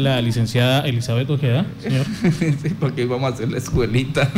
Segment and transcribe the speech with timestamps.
[0.00, 2.06] La licenciada Elizabeth Ojeda, señor.
[2.62, 4.30] sí, porque íbamos a hacer la escuelita.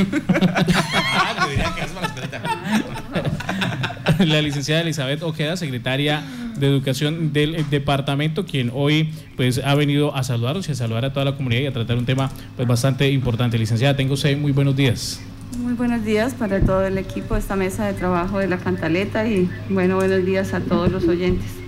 [4.21, 6.23] la licenciada Elizabeth Ojeda, secretaria
[6.57, 11.13] de Educación del departamento, quien hoy pues ha venido a saludarnos y a saludar a
[11.13, 13.59] toda la comunidad y a tratar un tema pues bastante importante.
[13.59, 15.21] Licenciada, tengo usted muy buenos días.
[15.59, 19.29] Muy buenos días para todo el equipo de esta mesa de trabajo de la Cantaleta
[19.29, 21.60] y bueno, buenos días a todos los oyentes.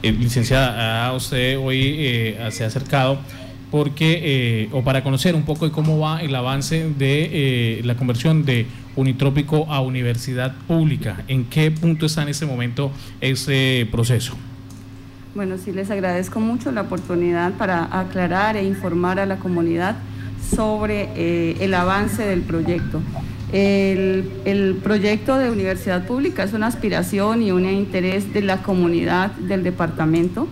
[0.00, 3.18] Eh, licenciada, usted hoy eh, se ha acercado
[3.72, 8.44] porque, eh, o para conocer un poco de cómo va el avance de la conversión
[8.44, 11.22] de Unitrópico a universidad pública.
[11.28, 14.34] ¿En qué punto está en este momento ese proceso?
[15.34, 19.96] Bueno, sí les agradezco mucho la oportunidad para aclarar e informar a la comunidad
[20.54, 23.02] sobre el avance del proyecto.
[23.52, 29.64] El, proyecto de universidad pública es una aspiración y un interés de la comunidad del
[29.64, 30.48] departamento.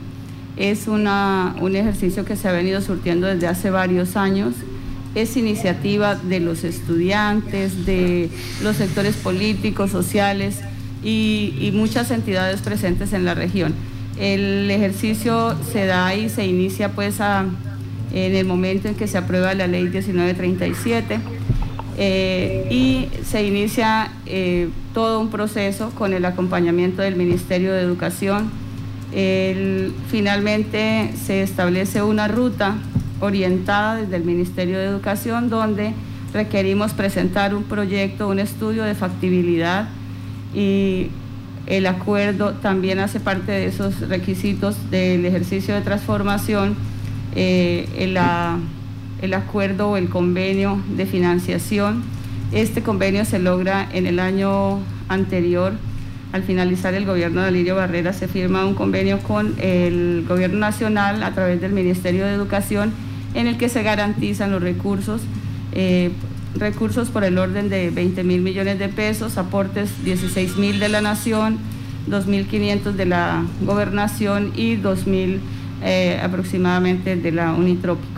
[0.57, 1.07] Es un
[1.77, 4.55] ejercicio que se ha venido surtiendo desde hace varios años.
[5.15, 8.31] Es iniciativa de los estudiantes, de
[8.63, 10.61] los sectores políticos, sociales
[11.05, 13.75] y, muchas entidades presentes en la región.
[14.19, 19.53] El ejercicio se da y se inicia pues en el momento en que se aprueba
[19.53, 21.36] la ley 1937
[21.97, 28.51] eh, y se inicia eh, todo un proceso con el acompañamiento del Ministerio de Educación.
[30.09, 32.77] finalmente se establece una ruta
[33.21, 35.95] orientada desde el Ministerio de Educación donde
[36.35, 39.89] requerimos presentar un proyecto, un estudio de factibilidad
[40.55, 41.09] y
[41.67, 46.77] el acuerdo también hace parte de esos requisitos del ejercicio de transformación.
[47.39, 48.57] Eh, en la
[49.23, 52.03] el acuerdo o el convenio de financiación.
[52.53, 54.79] Este convenio se logra en el año
[55.09, 55.73] anterior.
[56.33, 61.23] Al finalizar el gobierno de Alirio Barrera se firma un convenio con el gobierno nacional
[61.23, 62.93] a través del Ministerio de Educación
[63.35, 65.23] en el que se garantizan los recursos,
[65.73, 66.11] eh,
[66.55, 71.01] recursos por el orden de 20 mil millones de pesos, aportes 16 mil de la
[71.01, 71.59] nación,
[72.09, 75.39] 2.500 de la gobernación y 2.000
[75.83, 78.16] eh, aproximadamente de la Unitrópico.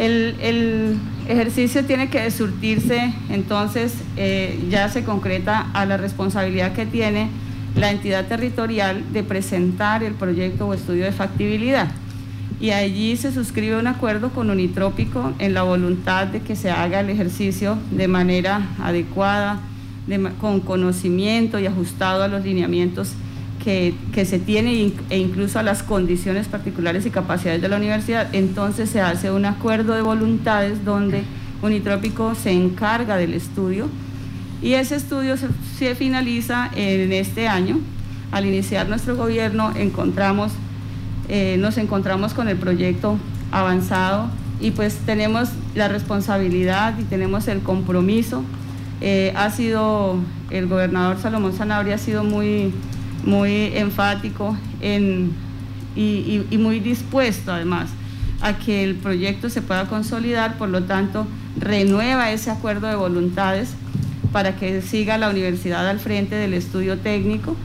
[0.00, 7.28] El, ejercicio tiene que surtirse, entonces eh, ya se concreta a la responsabilidad que tiene
[7.76, 11.88] la entidad territorial de presentar el proyecto o estudio de factibilidad.
[12.60, 17.00] Y allí se suscribe un acuerdo con Unitrópico en la voluntad de que se haga
[17.00, 19.60] el ejercicio de manera adecuada,
[20.40, 23.12] con conocimiento y ajustado a los lineamientos
[23.64, 23.94] que,
[24.24, 29.00] se tiene e incluso a las condiciones particulares y capacidades de la universidad, entonces se
[29.00, 31.22] hace un acuerdo de voluntades donde
[31.62, 33.88] Unitrópico se encarga del estudio
[34.62, 37.78] y ese estudio se, finaliza en este año.
[38.32, 40.52] Al iniciar nuestro gobierno encontramos,
[41.28, 43.18] eh, nos encontramos con el proyecto
[43.50, 44.28] avanzado
[44.60, 48.42] y pues tenemos la responsabilidad y tenemos el compromiso.
[49.00, 50.16] Eh, ha sido,
[50.50, 52.72] el gobernador Salomón Sanabria ha sido muy
[53.24, 54.56] muy enfático
[55.96, 57.90] y, muy dispuesto además
[58.40, 61.26] a que el proyecto se pueda consolidar, por lo tanto
[61.58, 63.74] renueva ese acuerdo de voluntades
[64.32, 67.56] para que siga la universidad al frente del estudio técnico,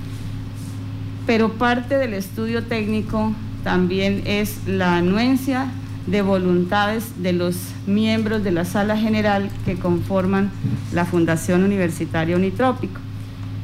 [1.26, 3.34] pero parte del estudio técnico
[3.64, 5.68] también es la anuencia
[6.08, 7.56] de voluntades de los
[7.88, 10.52] miembros de la sala general que conforman
[10.94, 13.00] la Fundación Universitaria Unitrópico.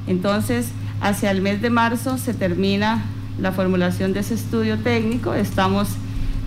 [0.08, 3.04] Entonces, Hacia el mes de marzo se termina
[3.40, 5.34] la formulación de ese estudio técnico.
[5.34, 5.90] Estamos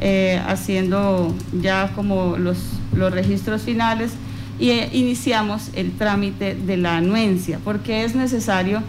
[0.01, 2.59] eh, haciendo ya como los,
[2.95, 4.13] los registros finales
[4.61, 8.83] y eh, iniciamos el trámite de la anuencia, porque es necesario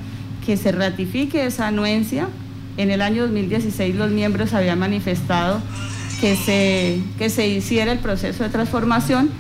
[0.46, 2.28] que se ratifique esa anuencia.
[2.78, 5.62] En el año 2016 los miembros habían manifestado
[6.22, 9.32] que se, que se hiciera el proceso de transformación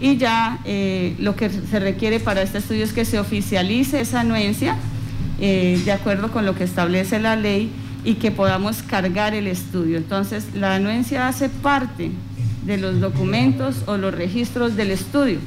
[0.00, 4.20] y ya eh, lo que se requiere para este estudio es que se oficialice esa
[4.20, 4.76] anuencia
[5.40, 7.70] eh, de acuerdo con lo que establece la ley
[8.04, 9.96] y que podamos cargar el estudio.
[9.96, 12.10] Entonces, la anuencia hace parte
[12.64, 15.38] de los documentos o los registros del estudio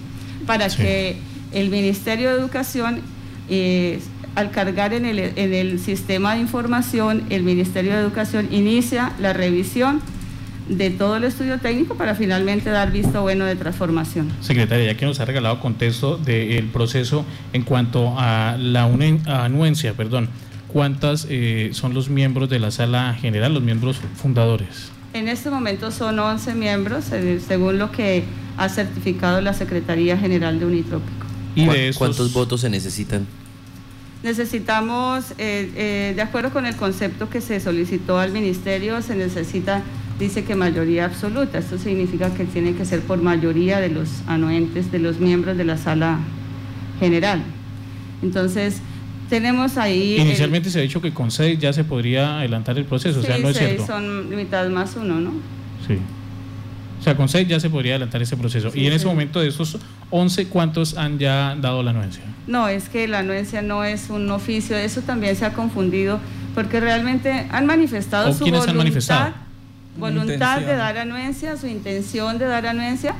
[0.45, 1.17] para que
[1.51, 3.01] el Ministerio de Educación,
[3.49, 3.99] eh,
[4.35, 9.33] al cargar en el, en el sistema de información, el Ministerio de Educación inicia la
[9.33, 10.01] revisión
[10.69, 14.31] de todo el estudio técnico para finalmente dar visto bueno de transformación.
[14.39, 20.29] Secretaria, ya que nos ha regalado contexto del proceso en cuanto a la anuencia, perdón,
[20.67, 24.91] ¿cuántas eh, son los miembros de la sala general, los miembros fundadores?
[25.13, 28.23] En este momento son 11 miembros, eh, según lo que
[28.57, 31.25] ha certificado la Secretaría General de Unitrópico.
[31.55, 33.25] ¿Y de cuántos votos se necesitan?
[34.21, 39.81] Necesitamos, eh, de acuerdo con el concepto que se solicitó al Ministerio, se necesita
[40.19, 41.57] dice que mayoría absoluta.
[41.57, 45.63] Esto significa que tiene que ser por mayoría de los anuentes, de los miembros de
[45.63, 46.19] la sala
[46.99, 47.41] general.
[48.21, 48.81] Entonces,
[49.29, 50.17] tenemos ahí...
[50.19, 53.37] Inicialmente se ha dicho que con seis ya se podría adelantar el proceso, o sea,
[53.37, 53.87] no es cierto.
[53.87, 55.31] son mitad más uno, ¿no?
[55.87, 55.97] Sí.
[56.99, 58.71] O sea, con seis ya se podría adelantar ese proceso.
[58.75, 59.77] y en ese momento de esos
[60.09, 62.23] 11, ¿cuántos han ya dado la anuencia?
[62.45, 66.19] No, es que la anuencia no es un oficio, eso también se ha confundido,
[66.55, 69.48] porque realmente han manifestado su voluntad, han manifestado?
[69.99, 73.13] Voluntad de dar anuencia, su intención de dar anuencia,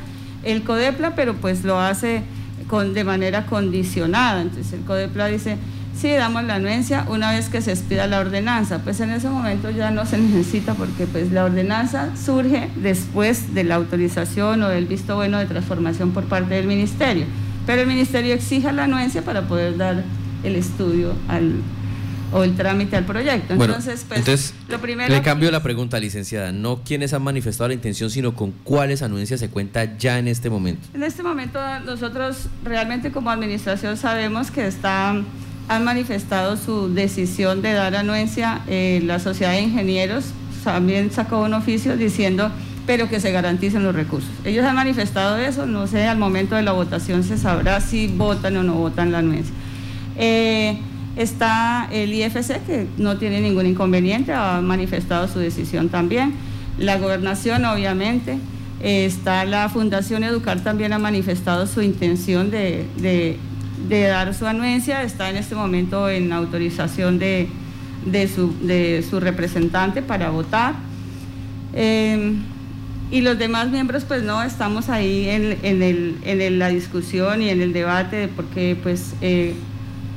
[0.44, 2.24] el CODEPLA, pero pues lo hace
[2.68, 4.42] con, de manera condicionada.
[4.42, 5.58] Entonces el CODEPLA dice,
[6.00, 8.80] sí, damos la anuencia una vez que se expida la ordenanza.
[8.80, 13.64] Pues en ese momento ya no se necesita porque pues la ordenanza surge después de
[13.64, 17.26] la autorización o del visto bueno de transformación por parte del ministerio.
[17.66, 20.04] Pero el ministerio exige la anuencia para poder dar
[20.44, 21.56] el estudio al,
[22.32, 23.54] o el trámite al proyecto.
[23.54, 26.52] Entonces, pues, lo primero le cambio la pregunta, licenciada.
[26.52, 30.50] No quiénes han manifestado la intención, sino con cuáles anuencias se cuenta ya en este
[30.50, 30.88] momento.
[30.94, 35.26] En este momento nosotros realmente como administración sabemos que están
[35.70, 38.62] han manifestado su decisión de dar anuencia.
[38.68, 40.26] Eh, la Sociedad de Ingenieros
[40.64, 42.52] también sacó un oficio diciendo,
[42.88, 44.32] pero que se garanticen los recursos.
[44.44, 48.58] Ellos han manifestado eso, no sé, al momento de la votación se sabrá si votan
[48.58, 49.54] o no votan la anuencia.
[50.18, 50.80] Eh,
[51.20, 56.34] está el IFC, que no tiene ningún inconveniente, ha manifestado su decisión también.
[56.78, 58.40] La gobernación, obviamente.
[58.82, 63.38] está la Fundación Educar, también ha manifestado su intención de
[63.88, 67.48] de dar su anuencia, está en este momento en autorización de,
[68.34, 70.76] su, de su, representante para votar.
[71.74, 72.42] Em,
[73.12, 77.74] y los demás miembros, pues no, estamos ahí en, en, la discusión y en el
[77.74, 79.56] debate porque pues eh,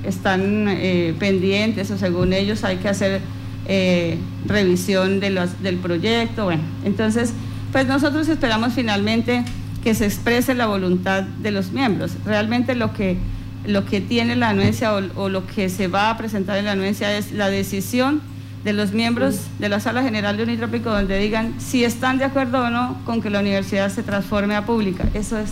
[0.04, 3.20] están eh, pendientes o según ellos hay que hacer
[3.66, 6.44] eh, revisión de los, del proyecto.
[6.44, 7.32] Bueno, entonces,
[7.70, 9.44] pues nosotros esperamos finalmente
[9.82, 12.12] que se exprese la voluntad de los miembros.
[12.24, 13.16] Realmente lo que
[13.64, 17.16] lo que tiene la anuencia o, lo que se va a presentar en la anuencia
[17.16, 18.20] es la decisión
[18.64, 22.64] de los miembros de la Sala General de Unitrópico donde digan si están de acuerdo
[22.64, 25.08] o no con que la universidad se transforme a pública.
[25.14, 25.50] Eso es,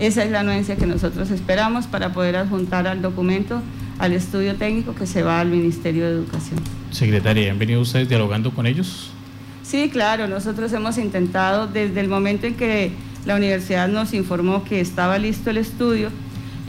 [0.00, 3.62] esa es la anuencia que nosotros esperamos para poder adjuntar al documento
[3.98, 6.60] al estudio técnico que se va al Ministerio de Educación.
[6.90, 9.10] Secretaria, ¿han venido ustedes dialogando con ellos?
[9.62, 12.92] Sí, claro, nosotros hemos intentado desde el momento en que
[13.26, 16.10] la universidad nos informó que estaba listo el estudio,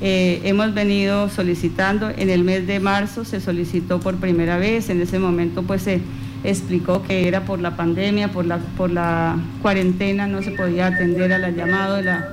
[0.01, 5.01] eh, hemos venido solicitando, en el mes de marzo se solicitó por primera vez, en
[5.01, 6.01] ese momento pues se
[6.43, 11.31] explicó que era por la pandemia, por la, por la cuarentena, no se podía atender
[11.33, 12.29] a la llamada de la,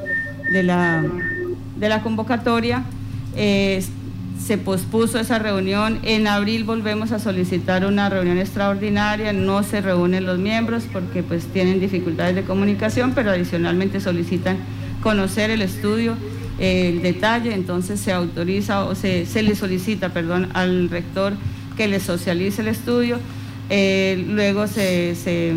[0.52, 1.04] de la,
[1.76, 2.84] de la convocatoria.
[3.36, 3.84] Eh,
[4.42, 10.26] se pospuso esa reunión, en abril volvemos a solicitar una reunión extraordinaria, no se reúnen
[10.26, 14.58] los miembros porque pues tienen dificultades de comunicación, pero adicionalmente solicitan
[15.02, 16.16] conocer el estudio
[16.58, 21.34] el detalle, entonces se autoriza o se, se, le solicita, perdón, al rector
[21.76, 23.18] que le socialice el estudio,
[23.68, 25.54] eh, luego se, se,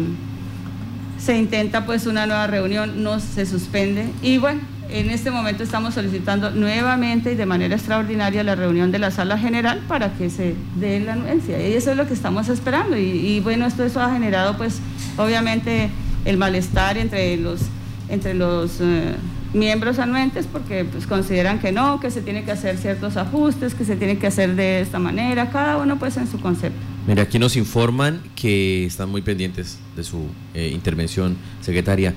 [1.17, 4.07] se, intenta pues una nueva reunión, no se suspende.
[4.21, 4.59] Y bueno,
[4.91, 9.37] en este momento estamos solicitando nuevamente y de manera extraordinaria la reunión de la sala
[9.37, 13.39] general para que se dé la anuencia y eso es lo que estamos esperando y,
[13.41, 14.79] bueno, esto eso ha generado pues
[15.17, 15.89] obviamente
[16.25, 17.61] el malestar entre los,
[18.09, 19.15] entre los eh,
[19.53, 23.85] miembros anuentes porque pues, consideran que no, que se tiene que hacer ciertos ajustes, que
[23.85, 26.79] se tiene que hacer de esta manera, cada uno pues en su concepto.
[27.07, 32.13] Mira, aquí nos informan que están muy pendientes de su eh, intervención, secretaria.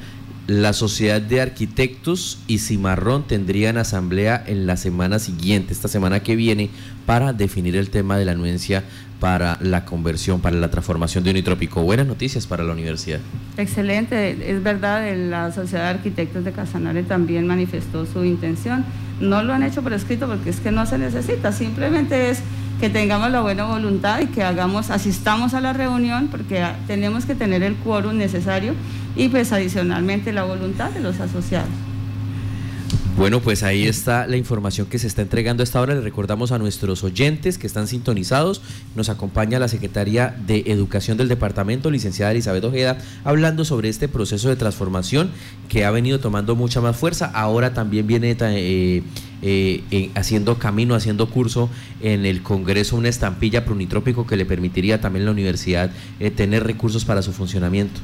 [0.48, 6.34] La Sociedad de Arquitectos y Cimarrón tendrían asamblea en la semana siguiente, esta semana que
[6.34, 6.68] viene,
[7.06, 8.82] para definir el tema de la anuencia
[9.20, 11.82] para la conversión, para la transformación de Unitrópico.
[11.82, 13.20] Buenas noticias para la universidad.
[13.56, 18.84] Excelente, es verdad, la Sociedad de Arquitectos de Casanare también manifestó su intención.
[19.20, 22.40] No lo han hecho por escrito porque es que no se necesita, simplemente es
[22.82, 27.36] que tengamos la buena voluntad y que hagamos, asistamos a la reunión porque tenemos que
[27.36, 28.74] tener el quórum necesario
[29.14, 31.91] y pues adicionalmente la voluntad de los asociados.
[33.14, 35.94] Bueno, pues ahí está la información que se está entregando a esta hora.
[35.94, 38.62] Le recordamos a nuestros oyentes que están sintonizados.
[38.96, 44.48] Nos acompaña la secretaria de Educación del Departamento, licenciada Elizabeth Ojeda, hablando sobre este proceso
[44.48, 45.30] de transformación
[45.68, 47.26] que ha venido tomando mucha más fuerza.
[47.26, 49.02] Ahora también viene eh,
[49.42, 51.68] eh, haciendo camino, haciendo curso
[52.00, 56.64] en el Congreso una estampilla prunitrópico que le permitiría también a la universidad eh, tener
[56.64, 58.00] recursos para su funcionamiento.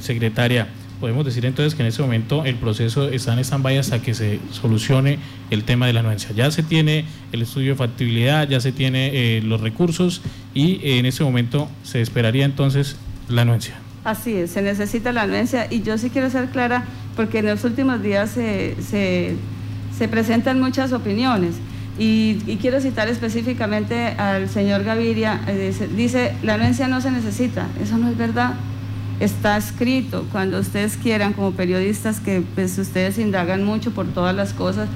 [0.00, 0.68] secretaria
[1.00, 4.40] podemos decir entonces que en ese momento el proceso está en stand-by hasta que se
[4.50, 5.18] solucione
[5.50, 6.30] el tema de la anuencia.
[6.34, 10.22] Ya se tiene el estudio de factibilidad, ya se tiene eh, los recursos
[10.54, 12.96] y en ese momento se esperaría entonces
[13.28, 13.74] la anuencia.
[14.04, 16.84] Así es, se necesita la anuencia y yo sí quiero ser clara
[17.16, 21.56] porque en los últimos días se, se, presentan muchas opiniones
[21.98, 27.96] y, quiero citar específicamente al señor Gaviria, eh, dice, la anuencia no se necesita, eso
[27.98, 28.54] no es verdad,
[29.20, 34.52] está escrito, cuando ustedes quieran como periodistas que pues ustedes indagan mucho por todas las
[34.52, 34.88] cosas,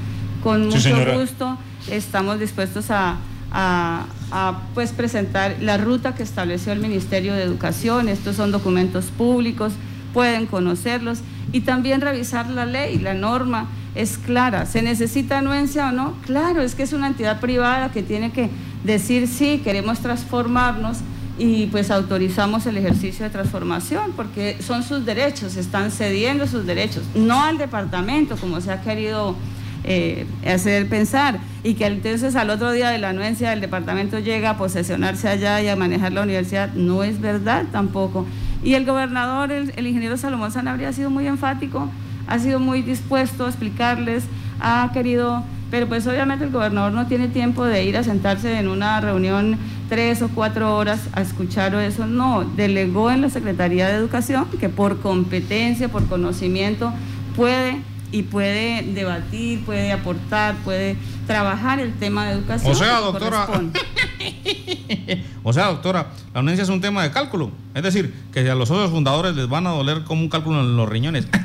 [0.42, 1.58] con mucho gusto
[1.88, 3.18] estamos dispuestos a
[3.52, 8.08] a, pues presentar la ruta que estableció el Ministerio de Educación.
[8.08, 9.72] Estos son documentos públicos,
[10.12, 11.20] pueden conocerlos
[11.52, 14.66] y también revisar la ley, la norma es clara.
[14.66, 16.14] ¿Se necesita anuencia o no?
[16.24, 18.50] Claro, es que es una entidad privada que tiene que
[18.84, 20.98] decir sí, queremos transformarnos
[21.40, 27.02] y pues autorizamos el ejercicio de transformación porque son sus derechos, están cediendo sus derechos,
[27.14, 29.34] no al departamento como se ha querido
[29.82, 34.50] eh, hacer pensar y que entonces al otro día de la anuencia el departamento llega
[34.50, 38.26] a posesionarse allá y a manejar la universidad, no es verdad tampoco.
[38.62, 41.88] Y el gobernador, el, ingeniero Salomón Sanabria ha sido muy enfático,
[42.26, 44.24] ha sido muy dispuesto a explicarles,
[44.60, 48.68] ha querido, pero pues obviamente el gobernador no tiene tiempo de ir a sentarse en
[48.68, 49.58] una reunión
[49.88, 54.68] tres o cuatro horas a escuchar eso, no, delegó en la Secretaría de Educación que
[54.68, 56.92] por competencia, por conocimiento,
[57.36, 57.80] puede
[58.12, 60.96] y puede debatir, puede aportar, puede
[61.26, 62.72] trabajar el tema de educación.
[62.72, 63.46] O sea, doctora,
[65.42, 67.50] o sea, doctora, la anuencia es un tema de cálculo.
[67.74, 70.76] Es decir, que a los socios fundadores les van a doler como un cálculo en
[70.76, 71.28] los riñones.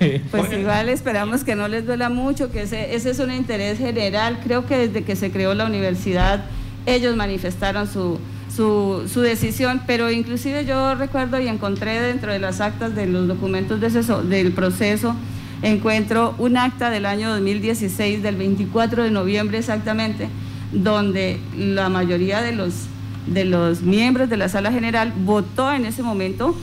[0.30, 4.40] pues igual esperamos que no les duela mucho, que ese, ese es un interés general.
[4.42, 6.44] Creo que desde que se creó la universidad,
[6.86, 8.18] ellos manifestaron su
[8.54, 13.80] su, decisión, pero inclusive yo recuerdo y encontré dentro de las actas de los documentos
[13.80, 13.90] de
[14.28, 15.14] del proceso,
[15.62, 20.28] encuentro un acta del año 2016, del 24 de noviembre exactamente,
[20.72, 22.86] donde la mayoría de los,
[23.26, 26.56] de los miembros de la sala general votó en ese momento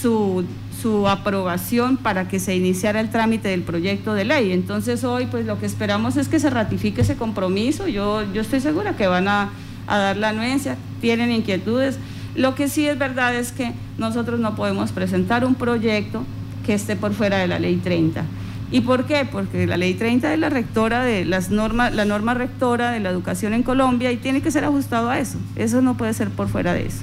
[0.00, 0.44] su,
[0.84, 4.52] su aprobación para que se iniciara el trámite del proyecto de ley.
[4.52, 7.88] Entonces hoy pues lo que esperamos es que se ratifique ese compromiso.
[7.88, 9.50] Yo, yo estoy segura que van a
[9.86, 11.98] a dar la anuencia, tienen inquietudes.
[12.34, 16.24] Lo que sí es verdad es que nosotros no podemos presentar un proyecto
[16.66, 18.24] que esté por fuera de la ley 30.
[18.70, 19.28] ¿Y por qué?
[19.30, 23.10] Porque la ley 30 es la rectora de las normas, la norma rectora de la
[23.10, 25.38] educación en Colombia y tiene que ser ajustado a eso.
[25.54, 27.02] Eso no puede ser por fuera de eso.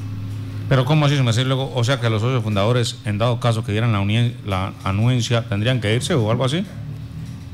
[0.72, 1.70] Pero ¿cómo así, me luego?
[1.76, 5.82] O sea que los socios fundadores, en dado caso que dieran la, la anuencia, ¿tendrían
[5.82, 6.66] que irse o algo así?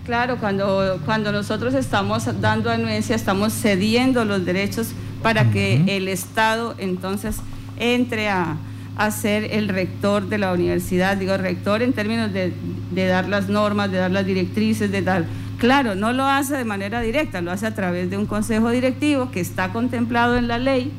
[0.05, 4.89] Claro, cuando, cuando nosotros estamos dando anuencia, estamos cediendo los derechos
[5.23, 7.37] para que el Estado entonces
[7.79, 8.57] entre a,
[9.09, 12.53] ser el rector de la universidad, digo rector en términos de,
[13.07, 15.25] dar las normas, de dar las directrices, de dar...
[15.57, 19.31] Claro, no lo hace de manera directa, lo hace a través de un consejo directivo
[19.31, 20.91] que está contemplado en la ley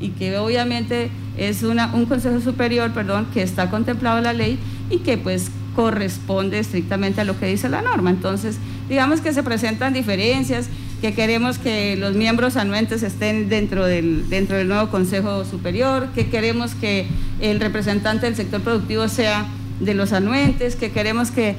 [0.00, 4.58] y que obviamente es una, un consejo superior, perdón, que está contemplado en la ley
[4.90, 8.10] y que pues corresponde estrictamente a lo que dice la norma.
[8.10, 10.68] Entonces, digamos que se presentan diferencias
[11.00, 16.28] que queremos que los miembros anuentes estén dentro del, dentro del nuevo Consejo Superior, que
[16.28, 17.06] queremos que
[17.40, 19.46] el representante del sector productivo sea
[19.80, 21.54] de los anuentes, que queremos que,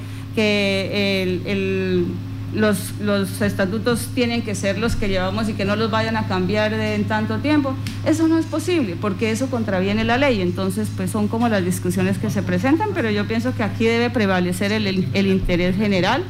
[2.53, 6.27] los, los, estatutos tienen que ser los que llevamos y que no los vayan a
[6.27, 7.75] cambiar en tanto tiempo.
[8.05, 10.41] Eso no es posible porque eso contraviene la ley.
[10.41, 14.09] Entonces, pues son como las discusiones que se presentan, pero yo pienso que aquí debe
[14.09, 16.23] prevalecer el, el interés general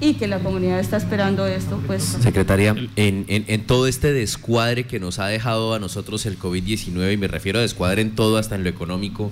[0.00, 2.02] y que la comunidad está esperando esto, pues.
[2.02, 7.16] Secretaria, en, en, todo este descuadre que nos ha dejado a nosotros el COVID-19, y
[7.16, 9.30] me refiero a descuadre en todo, hasta en lo económico,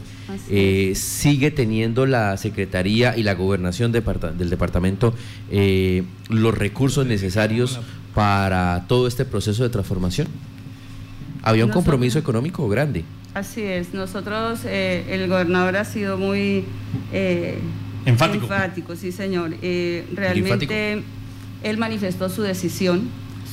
[0.48, 5.14] eh, ¿sigue teniendo la Secretaría y la Gobernación del Departamento
[5.50, 7.80] eh, los recursos necesarios
[8.14, 10.28] para todo este proceso de transformación?
[11.42, 13.04] ¿Había un compromiso económico grande?
[13.34, 16.64] Así es, nosotros, eh, el gobernador ha sido muy
[18.04, 18.44] Enfático.
[18.44, 19.54] Enfático, sí, señor.
[19.62, 21.02] Eh, realmente
[21.62, 23.08] él manifestó su decisión,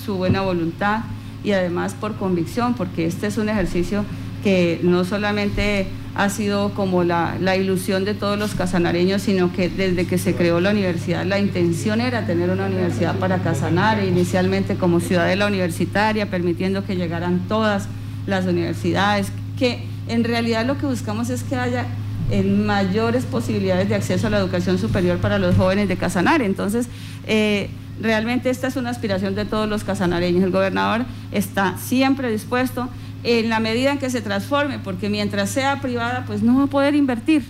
[0.05, 1.01] su buena voluntad
[1.43, 4.03] y además por convicción, porque este es un ejercicio
[4.43, 10.05] que no solamente ha sido como la, ilusión de todos los casanareños, sino que desde
[10.05, 14.99] que se creó la universidad la intención era tener una universidad para Casanare, inicialmente como
[14.99, 17.87] ciudadela universitaria, permitiendo que llegaran todas
[18.27, 21.85] las universidades, que en realidad lo que buscamos es que haya
[22.31, 26.45] en mayores posibilidades de acceso a la educación superior para los jóvenes de Casanare.
[26.45, 26.87] Entonces,
[27.27, 27.69] eh,
[28.01, 30.43] realmente esta es una aspiración de todos los casanareños.
[30.43, 32.89] El gobernador está siempre dispuesto
[33.23, 36.67] en la medida en que se transforme, porque mientras sea privada, pues no va a
[36.67, 37.43] poder invertir.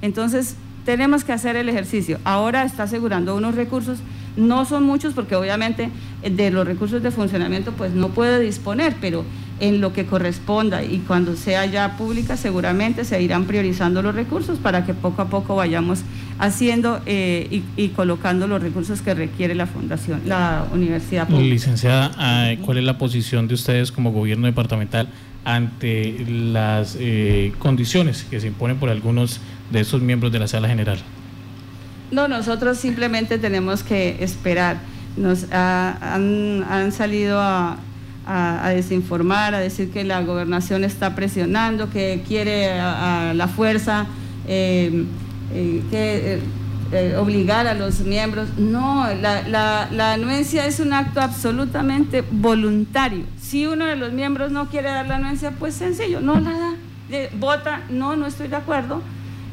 [0.00, 2.18] Entonces, tenemos que hacer el ejercicio.
[2.24, 3.98] Ahora está asegurando unos recursos,
[4.36, 5.90] no son muchos porque obviamente
[6.22, 9.24] de los recursos de funcionamiento pues no puede disponer, pero
[9.60, 14.58] en lo que corresponda y cuando sea ya pública seguramente se irán priorizando los recursos
[14.58, 16.00] para que poco a poco vayamos
[16.38, 21.48] haciendo eh, y, colocando los recursos que requiere la fundación, la universidad pública.
[21.48, 25.08] Licenciada, ¿cuál es la posición de ustedes como gobierno departamental
[25.44, 30.68] ante las eh, condiciones que se imponen por algunos de esos miembros de la sala
[30.68, 30.98] general?
[32.10, 34.78] No, nosotros simplemente tenemos que esperar.
[35.16, 37.76] Nos han, salido a,
[38.74, 44.06] desinformar, a decir que la gobernación está presionando, que quiere a, la fuerza
[44.46, 45.04] eh,
[45.52, 46.40] eh, que,
[46.92, 48.48] eh, obligar a los miembros.
[48.58, 53.24] No, la, la anuencia es un acto absolutamente voluntario.
[53.40, 56.74] Si uno de los miembros no quiere dar la anuencia, pues sencillo, no la da.
[57.38, 59.02] Vota, no, no estoy de acuerdo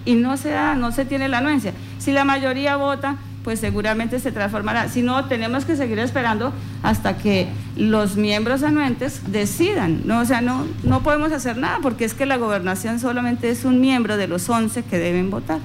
[0.05, 1.73] y no se da, no se tiene la anuencia.
[1.99, 4.89] Si la mayoría vota, pues seguramente se transformará.
[4.89, 10.01] Si no, tenemos que seguir esperando hasta que los miembros anuentes decidan.
[10.05, 13.65] No, o sea, no, no podemos hacer nada porque es que la gobernación solamente es
[13.65, 15.59] un miembro de los 11 que deben votar.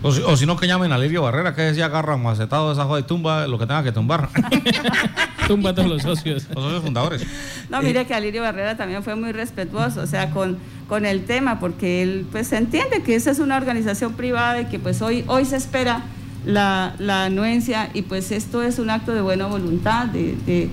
[0.00, 3.00] O si, no, que llamen a Lirio Barrera, que decía agarra macetado de esa joda
[3.00, 4.28] y tumba lo que tenga que tumbar.
[5.48, 6.46] tumba a todos los socios.
[6.54, 7.26] Los socios fundadores.
[7.68, 10.56] No, mire que Alirio Barrera también fue muy respetuoso, o sea, con,
[10.88, 14.78] con el tema, porque él pues entiende que esa es una organización privada y que
[14.78, 16.02] pues hoy, hoy se espera
[16.48, 20.70] la, anuencia y pues esto es un acto de buena voluntad, de,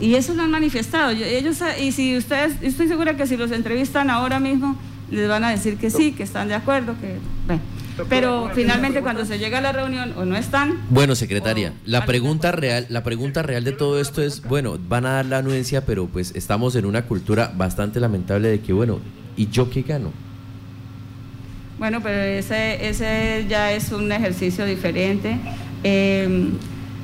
[0.00, 1.10] y eso lo han manifestado.
[1.10, 4.76] Ellos, y si ustedes, estoy segura que si los entrevistan ahora mismo,
[5.10, 7.62] les van a decir que sí, que están de acuerdo, que bueno.
[8.08, 10.80] Pero finalmente cuando se llega a la reunión o no están.
[10.88, 15.12] Bueno, secretaria, la pregunta real, la pregunta real de todo esto es, bueno, van a
[15.12, 18.98] dar la anuencia, pero pues estamos en una cultura bastante lamentable de que, bueno,
[19.36, 20.10] ¿y yo qué gano?
[21.82, 25.36] Bueno, pero ese, ese ya es un ejercicio diferente.
[25.82, 26.50] Eh,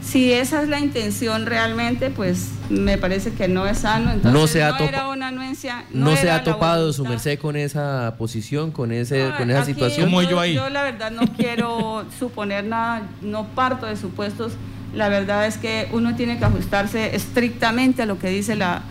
[0.00, 4.12] si esa es la intención realmente, pues me parece que no es sano.
[4.12, 5.84] Entonces, no, se ha era una anuencia.
[5.90, 10.10] No, se ha topado su merced con esa posición, con, ese, con esa situación.
[10.28, 10.54] yo, ahí?
[10.54, 14.52] yo la verdad no quiero suponer nada, no parto de supuestos.
[14.94, 18.82] La verdad es que uno tiene que ajustarse estrictamente a lo que dice la,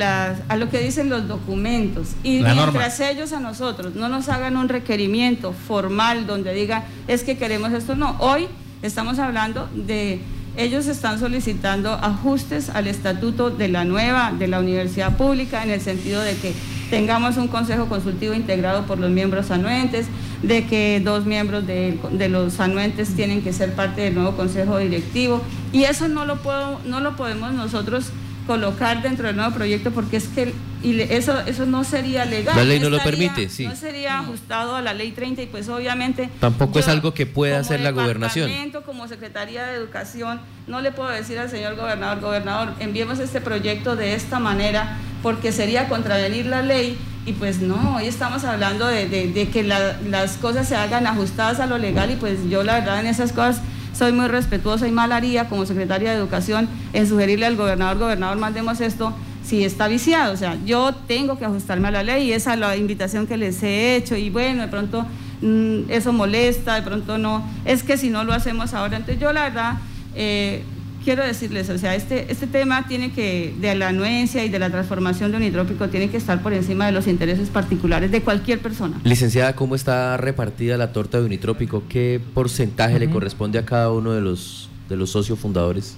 [0.00, 2.10] a lo que dicen los documentos.
[2.22, 7.36] Y mientras ellos a nosotros no nos hagan un requerimiento formal donde digan es que
[7.36, 8.48] queremos esto, no, hoy
[8.82, 10.20] estamos hablando de
[10.56, 15.80] ellos están solicitando ajustes al estatuto de la nueva, de la universidad pública, en el
[15.80, 16.52] sentido de que
[16.90, 20.06] tengamos un consejo consultivo integrado por los miembros anuentes,
[20.42, 25.42] de que dos miembros de, los anuentes tienen que ser parte del nuevo consejo directivo.
[25.72, 28.12] Y eso no lo, puedo, no lo podemos nosotros
[28.46, 30.52] colocar dentro del nuevo proyecto porque es que
[30.82, 32.54] y eso eso no sería legal.
[32.54, 33.66] La ley no, lo permite, sí.
[33.66, 36.28] No sería ajustado a la ley 30 y pues obviamente...
[36.40, 38.50] Tampoco es algo que pueda hacer la gobernación.
[38.84, 43.96] Como Secretaría de Educación, no le puedo decir al señor gobernador, gobernador, enviemos este proyecto
[43.96, 49.08] de esta manera porque sería contravenir la ley y pues no, hoy estamos hablando de,
[49.08, 53.00] de, que las cosas se hagan ajustadas a lo legal y pues yo la verdad
[53.00, 53.62] en esas cosas
[53.94, 58.38] soy muy respetuosa y mal haría como secretaria de Educación en sugerirle al gobernador, gobernador,
[58.38, 60.32] mandemos esto si está viciado.
[60.32, 63.36] O sea, yo tengo que ajustarme a la ley y esa es la invitación que
[63.36, 65.06] les he hecho y bueno, de pronto
[65.42, 67.44] mm, eso molesta, de pronto no.
[67.64, 69.74] Es que si no lo hacemos ahora, entonces yo la verdad...
[70.14, 70.64] Eh,
[71.04, 74.70] quiero decirles, o sea, este, este tema tiene que, de la anuencia y de la
[74.70, 78.60] transformación de un hidrópico, tiene que estar por encima de los intereses particulares de cualquier
[78.60, 78.98] persona.
[79.04, 81.84] Licenciada, ¿cómo está repartida la torta de unitrópico?
[81.88, 85.96] ¿Qué porcentaje le corresponde a cada uno de los, de los socios fundadores?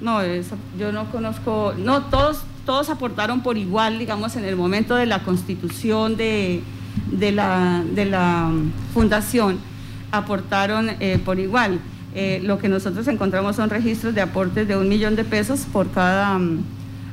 [0.00, 0.20] No,
[0.78, 5.22] yo no conozco, no, todos, todos aportaron por igual, digamos, en el momento de la
[5.22, 6.62] constitución de,
[7.12, 8.50] de, la, de la
[8.92, 9.58] fundación,
[10.12, 11.80] aportaron eh, por igual.
[12.18, 15.90] Eh, lo que nosotros encontramos son registros de aportes de un millón de pesos por
[15.90, 16.64] cada mm,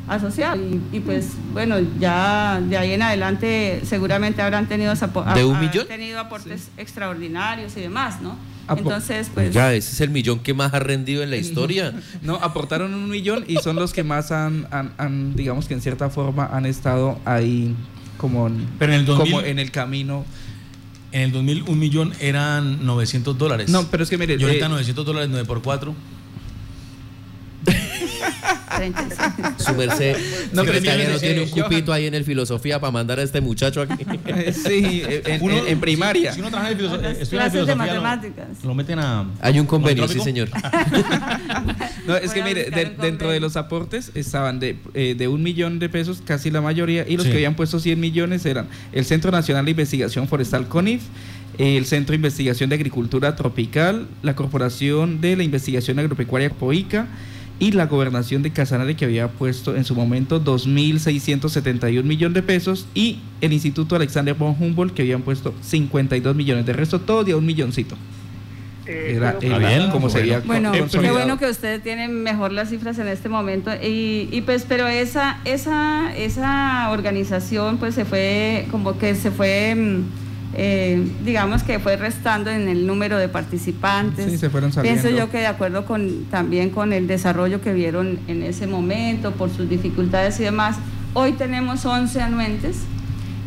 [0.07, 0.61] asociado.
[0.93, 4.93] Y, pues bueno, ya de ahí en adelante seguramente habrán tenido,
[5.87, 8.37] tenido aportes extraordinarios y demás, ¿no?
[8.69, 9.53] Entonces, pues...
[9.53, 11.93] Ya, ese es el millón que más ha rendido en la historia.
[12.21, 16.09] no, aportaron un millón y son los que más han, han, digamos que en cierta
[16.09, 17.75] forma, han estado ahí
[18.17, 18.49] como
[19.05, 20.23] como en el camino
[21.13, 23.69] en el 2000 un millón eran 900 dólares.
[23.69, 24.35] No, pero es que mire.
[24.37, 25.95] Y ahorita 900 eh, dólares 9 por 4.
[29.57, 30.17] Su merced,
[30.51, 33.81] no, pero no tiene un cupito ahí en el filosofía para mandar a este muchacho
[33.81, 34.05] aquí.
[34.51, 36.33] sí, en, primaria.
[36.33, 38.47] Si uno trabaja en filosofía, en filosofía matemáticas.
[38.63, 39.25] Lo, meten a.
[39.41, 40.49] Hay un convenio, sí, señor.
[42.07, 45.89] no, es que mire, dentro de los aportes estaban de, eh, de, un millón de
[45.89, 49.65] pesos, casi la mayoría, y los que habían puesto 100 millones eran el Centro Nacional
[49.65, 51.01] de Investigación Forestal CONIF,
[51.57, 57.07] el Centro de Investigación de Agricultura Tropical, la Corporación de la Investigación Agropecuaria POICA,
[57.59, 62.87] y la gobernación de Casanare que había puesto en su momento 2.671 millones de pesos
[62.93, 66.65] y el Instituto Alexander von Humboldt que habían puesto 52 millones.
[66.65, 67.95] De resto todo de un milloncito.
[68.85, 73.07] Eh, era, bien, como sería bueno qué bueno que ustedes tienen mejor las cifras en
[73.07, 79.15] este momento y, y, pues pero esa esa esa organización pues se fue como que
[79.15, 80.03] se fue mm,
[80.55, 84.29] eh, digamos que fue restando en el número de participantes.
[84.29, 85.01] Sí, se fueron saliendo.
[85.01, 89.31] Pienso yo que de acuerdo con también con el desarrollo que vieron en ese momento,
[89.31, 90.77] por sus dificultades y demás,
[91.13, 92.77] hoy tenemos 11 anuentes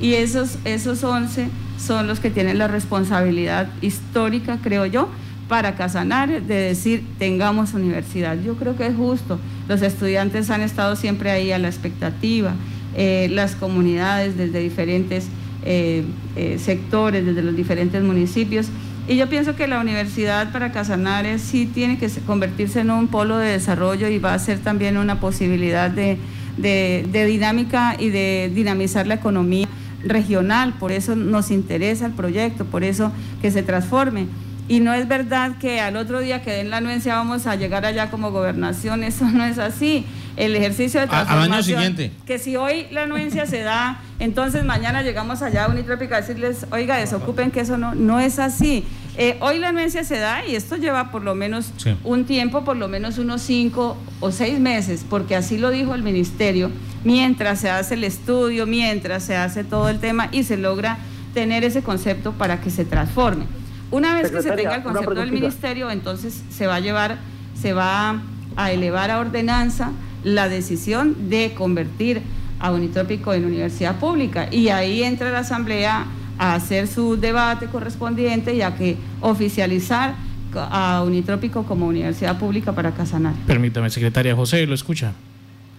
[0.01, 5.09] y esos, esos 11 son los que tienen la responsabilidad histórica, creo yo,
[5.49, 8.37] para Casanar de decir tengamos universidad.
[8.41, 9.39] Yo creo que es justo.
[9.69, 12.55] Los estudiantes han estado siempre ahí a la expectativa,
[12.97, 15.29] eh, las comunidades desde diferentes
[15.69, 16.05] eh,
[16.37, 18.69] eh, sectores, desde los diferentes municipios.
[19.09, 23.37] Y yo pienso que la universidad para Casanares sí tiene que convertirse en un polo
[23.39, 26.19] de desarrollo y va a ser también una posibilidad de,
[26.57, 29.67] de, dinámica y de dinamizar la economía
[30.05, 30.75] regional.
[30.79, 33.11] Por eso nos interesa el proyecto, por eso
[33.43, 34.29] que se transforme.
[34.69, 37.85] Y no es verdad que al otro día que den la anuencia vamos a llegar
[37.87, 40.07] allá como gobernación, eso no es así.
[40.37, 41.53] El ejercicio de transformación.
[41.53, 42.13] Al año siguiente.
[42.27, 46.67] Que si hoy la anuencia se da, entonces mañana llegamos allá a Unitrópica a decirles,
[46.71, 48.85] oiga, desocupen que eso no, no es así.
[49.19, 51.73] Eh, hoy la anuencia se da y esto lleva por lo menos
[52.05, 56.03] un tiempo, por lo menos unos cinco o seis meses, porque así lo dijo el
[56.03, 56.71] ministerio,
[57.03, 60.99] mientras se hace el estudio, mientras se hace todo el tema y se logra
[61.33, 63.47] tener ese concepto para que se transforme.
[63.91, 67.19] Una vez que se tenga el concepto del ministerio, entonces se va a llevar,
[67.59, 68.21] se va
[68.57, 69.93] a elevar a ordenanza
[70.27, 72.21] la decisión de convertir
[72.59, 78.53] a Unitrópico en universidad pública y ahí entra la asamblea a hacer su debate correspondiente
[78.53, 80.17] y a que oficializar
[80.53, 83.35] a Unitrópico como universidad pública para Casanar.
[83.47, 85.13] Permítame, secretaria José, lo escucha.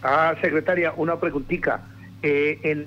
[0.02, 1.84] Ah, secretaria, una preguntita.
[2.24, 2.86] Eh, en,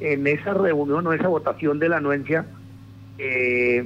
[0.00, 2.46] en, esa reunión o esa votación de la anuencia,
[3.18, 3.84] eh,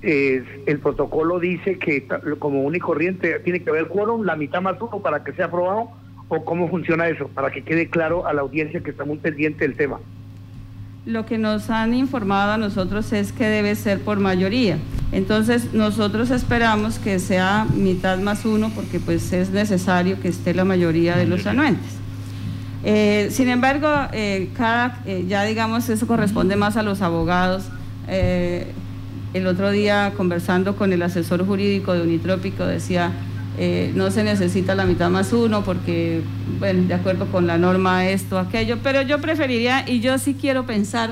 [0.00, 2.08] el protocolo dice que
[2.38, 5.90] como único corriente tiene que haber quórum, la mitad más uno para que sea aprobado,
[6.28, 9.66] o cómo funciona eso, para que quede claro a la audiencia que está muy pendiente
[9.66, 9.98] del tema.
[11.06, 14.78] Lo que nos han informado a nosotros es que debe ser por mayoría.
[15.10, 20.66] Entonces nosotros esperamos que sea mitad más uno porque pues es necesario que esté la
[20.66, 21.98] mayoría de los anuentes.
[22.84, 27.70] Eh, sin embargo, eh, cada, eh, ya digamos, eso corresponde más a los abogados
[29.34, 33.12] el otro día conversando con el asesor jurídico de Unitrópico decía,
[33.60, 36.22] eh, no se necesita la mitad más uno porque,
[36.60, 40.64] bueno, de acuerdo con la norma esto, aquello, pero yo preferiría y yo sí quiero
[40.64, 41.10] pensar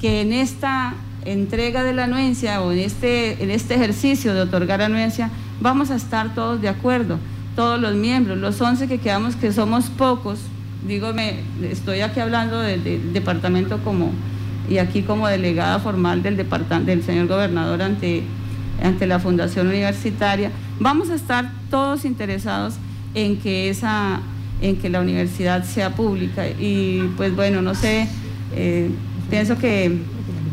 [0.00, 0.94] que en esta
[1.26, 5.96] entrega de la anuencia o en este, en este ejercicio de otorgar anuencia vamos a
[5.96, 7.18] estar todos de acuerdo,
[7.54, 10.38] todos los miembros, los 11 que quedamos que somos pocos,
[10.88, 11.12] digo,
[11.62, 14.12] estoy aquí hablando del departamento como
[14.70, 18.22] y aquí como delegada formal del, del señor gobernador ante,
[18.82, 22.74] ante la Fundación Universitaria, vamos a estar todos interesados
[23.14, 24.20] en que, esa,
[24.60, 26.48] en que la universidad sea pública.
[26.48, 28.08] Y pues bueno, no sé,
[28.54, 28.90] eh,
[29.30, 29.98] pienso que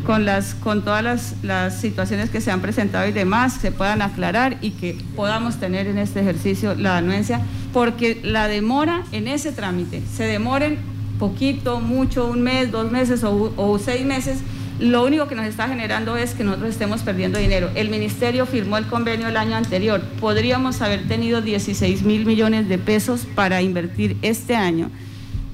[0.06, 4.02] con, las, con todas las, las, situaciones que se han presentado y demás se puedan
[4.02, 7.40] aclarar y que podamos tener en este ejercicio la anuencia,
[7.72, 10.78] porque la demora en ese trámite, se demoren
[11.18, 14.38] poquito, mucho, un mes, dos meses o, seis meses,
[14.80, 17.70] lo único que nos está generando es que nosotros estemos perdiendo dinero.
[17.74, 20.02] El ministerio firmó el convenio el año anterior.
[20.20, 24.90] Podríamos haber tenido 16 mil millones de pesos para invertir este año,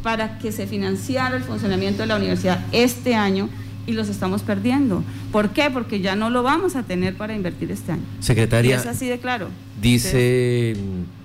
[0.03, 3.51] para que se financiara el funcionamiento de la universidad este año
[3.87, 5.05] y los estamos perdiendo.
[5.33, 5.71] ¿Por qué?
[5.71, 8.03] Porque ya no lo vamos a tener para invertir este año.
[8.21, 8.77] Secretaria.
[8.77, 9.49] es así de claro.
[9.83, 10.77] Dice,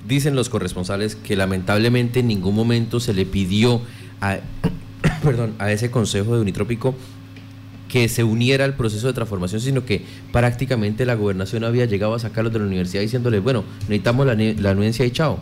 [0.06, 3.82] dicen los corresponsales que lamentablemente en ningún momento se le pidió
[4.20, 4.40] a,
[5.24, 6.94] perdón, a ese consejo de Unitrópico
[7.96, 10.04] que se uniera al proceso de transformación, sino que
[10.34, 14.72] prácticamente la gobernación había llegado a sacarlos de la universidad diciéndole, bueno, necesitamos la, la
[14.72, 15.40] anuencia y chao.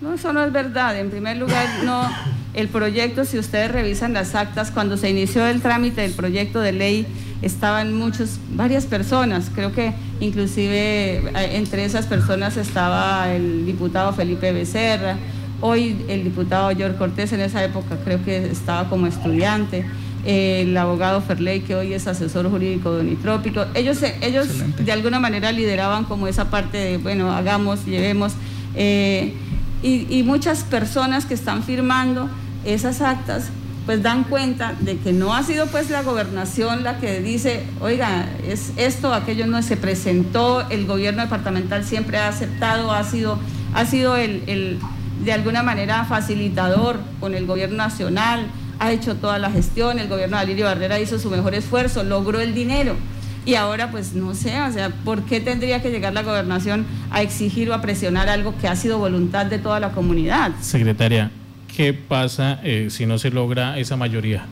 [0.00, 0.98] No, eso no es verdad.
[0.98, 2.10] En primer lugar, no,
[2.54, 6.72] el proyecto, si ustedes revisan las actas, cuando se inició el trámite del proyecto de
[6.72, 7.06] ley,
[7.40, 14.50] estaban muchos, varias personas, creo que inclusive eh, entre esas personas estaba el diputado Felipe
[14.50, 15.18] Becerra,
[15.62, 19.84] Hoy el diputado George Cortés en esa época creo que estaba como estudiante,
[20.24, 23.64] el abogado Ferley que hoy es asesor jurídico de Unitrópico.
[23.74, 28.32] Ellos, ellos de alguna manera lideraban como esa parte de, bueno, hagamos, llevemos.
[28.74, 29.34] Eh,
[29.82, 32.28] y, muchas personas que están firmando
[32.66, 33.48] esas actas
[33.86, 38.28] pues dan cuenta de que no ha sido pues la gobernación la que dice, oiga,
[38.46, 43.38] es esto, aquello no se presentó, el gobierno departamental siempre ha aceptado, ha sido
[43.74, 44.78] ha sido el, el,
[45.24, 48.46] de alguna manera facilitador con el gobierno nacional,
[48.80, 52.40] ha hecho toda la gestión, el gobierno de Alirio Barrera hizo su mejor esfuerzo, logró
[52.40, 52.96] el dinero.
[53.44, 57.22] Y ahora, pues no sé, o sea, ¿por qué tendría que llegar la gobernación a
[57.22, 60.52] exigir o a presionar algo que ha sido voluntad de toda la comunidad?
[60.60, 61.30] Secretaria,
[61.74, 64.44] ¿qué pasa eh, si no se logra esa mayoría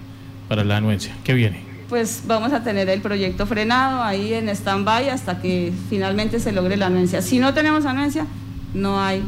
[0.47, 1.15] para la anuencia?
[1.25, 1.63] ¿Qué viene?
[1.89, 6.77] Pues vamos a tener el proyecto frenado ahí en stand-by hasta que finalmente se logre
[6.77, 7.23] la anuencia.
[7.23, 8.27] Si no tenemos anuencia,
[8.75, 9.23] no hay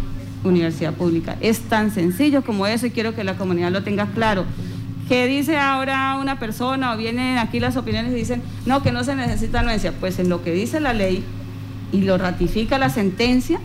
[0.44, 1.36] universidad pública.
[1.40, 4.44] Es tan sencillo como eso y quiero que la comunidad lo tenga claro.
[5.10, 9.02] ¿Qué dice ahora una persona o vienen aquí las opiniones y dicen, no, que no
[9.02, 9.90] se necesita anuencia?
[9.90, 11.24] Pues en lo que dice la ley
[11.90, 13.58] y lo ratifica la sentencia,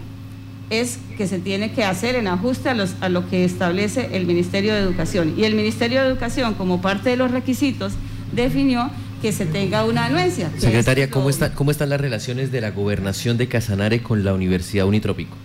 [0.71, 4.79] es que se tiene que hacer en ajuste a, lo que establece el Ministerio de
[4.79, 5.35] Educación.
[5.37, 7.93] Y el Ministerio de Educación, como parte de los requisitos,
[8.31, 8.89] definió
[9.21, 10.49] que se tenga una anuencia.
[10.57, 15.37] Secretaria, ¿cómo, ¿cómo están las relaciones de la gobernación de Casanare con la Universidad Unitrópico?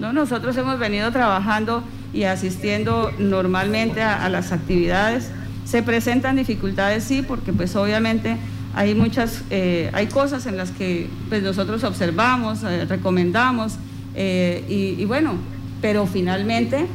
[0.00, 1.84] No, nosotros hemos venido trabajando
[2.14, 5.30] y asistiendo normalmente a, las actividades.
[5.66, 8.38] Se presentan dificultades, sí, porque pues obviamente
[8.74, 13.74] hay muchas, eh, hay cosas en las que pues nosotros observamos, eh, recomendamos,
[14.14, 15.34] eh, y, y bueno,
[15.82, 16.86] pero finalmente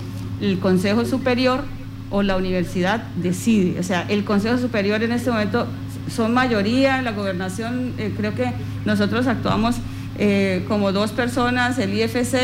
[0.41, 1.63] el Consejo Superior
[2.09, 3.79] o la universidad decide.
[3.79, 5.67] O sea, el Consejo Superior en este momento
[6.09, 8.51] son mayoría, la gobernación, creo que
[8.83, 9.75] nosotros actuamos
[10.17, 12.37] eh, como dos personas, el IFC,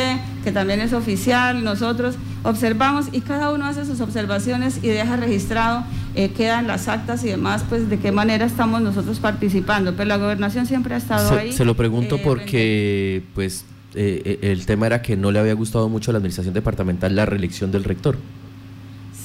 [0.43, 5.83] que también es oficial, nosotros observamos y cada uno hace sus observaciones y deja registrado,
[6.15, 9.93] eh, quedan las actas y demás, pues de qué manera estamos nosotros participando.
[9.95, 11.53] Pero la gobernación siempre ha estado ahí.
[11.53, 16.11] Se lo pregunto eh, porque, pues, el tema era que no le había gustado mucho
[16.11, 18.17] a la administración departamental la reelección del rector.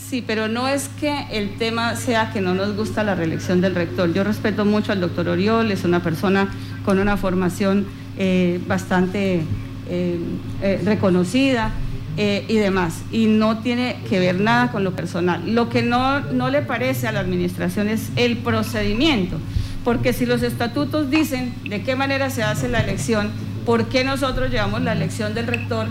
[0.09, 3.74] Sí, pero no es que el tema sea que no nos gusta la reelección del
[3.74, 4.12] rector.
[4.12, 6.48] Yo respeto mucho al doctor Oriol, es una persona
[6.85, 7.87] con una formación
[8.18, 9.42] eh, bastante
[9.88, 10.18] eh,
[10.62, 11.72] eh, reconocida
[12.18, 13.02] y demás.
[13.12, 15.55] Y no tiene que ver nada con lo personal.
[15.55, 19.37] Lo que no, no le parece a la administración es el procedimiento.
[19.85, 23.31] Porque si los estatutos dicen de qué manera se hace la elección,
[23.66, 25.88] ¿por qué nosotros llevamos la elección del rector?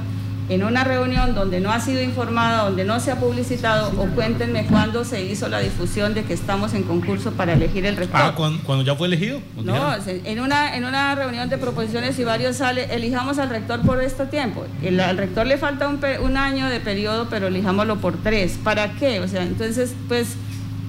[0.50, 4.66] En una reunión donde no ha sido informada, donde no se ha publicitado, o cuéntenme
[4.66, 8.22] cuándo se hizo la difusión de que estamos en concurso para elegir el rector.
[8.22, 9.40] Ah, cuando, ya fue elegido.
[9.64, 14.02] No, en una, en una reunión de proposiciones y varios sale, elijamos al rector por
[14.02, 14.66] este tiempo.
[14.84, 18.60] El, al rector le falta un, un año de periodo, pero elijámoslo por tres.
[18.64, 19.20] ¿Para qué?
[19.22, 20.36] O sea, entonces, pues,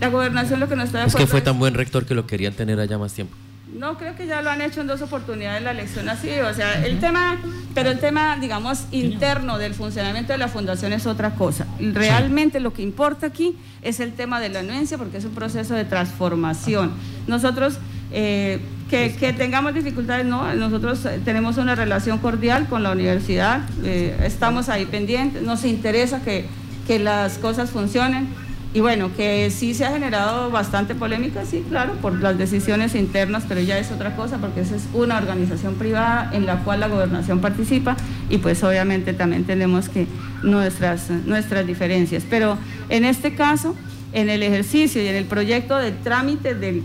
[0.00, 2.26] la gobernación lo que nos está de Es que fue tan buen rector que lo
[2.26, 3.34] querían tener allá más tiempo.
[3.78, 6.86] No, creo que ya lo han hecho en dos oportunidades la elección así, o sea,
[6.86, 7.36] el tema,
[7.74, 11.66] pero el tema, digamos, interno del funcionamiento de la fundación es otra cosa.
[11.78, 15.74] Realmente lo que importa aquí es el tema de la anuencia porque es un proceso
[15.74, 16.92] de transformación.
[17.26, 17.78] Nosotros,
[18.12, 24.16] eh, que, tengamos dificultades, no, nosotros eh, tenemos una relación cordial con la universidad, eh,
[24.24, 26.46] estamos ahí pendientes, nos interesa que,
[26.86, 31.94] que las cosas funcionen y bueno, que sí se ha generado bastante polémica, sí, claro,
[32.02, 36.30] por las decisiones internas, pero ya es otra cosa porque esa es una organización privada
[36.32, 37.96] en la cual la gobernación participa
[38.28, 40.06] y pues obviamente también tenemos que
[40.42, 42.24] nuestras, nuestras diferencias.
[42.28, 43.74] Pero en este caso,
[44.12, 46.82] en el ejercicio y en el proyecto de trámite, del,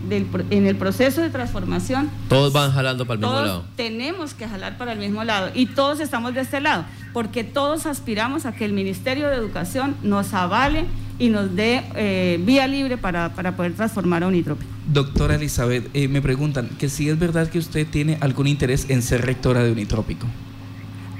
[0.50, 2.10] en el proceso de transformación.
[2.28, 3.64] Todos van jalando para el mismo lado.
[3.76, 7.86] Tenemos que jalar para el mismo lado y todos estamos de este lado, porque todos
[7.86, 10.84] aspiramos a que el Ministerio de Educación nos avale
[11.22, 14.68] y nos dé eh, vía libre para, poder transformar a Unitrópico.
[14.92, 19.02] Doctora Elizabeth, eh, me preguntan que si es verdad que usted tiene algún interés en
[19.02, 20.26] ser rectora de Unitrópico.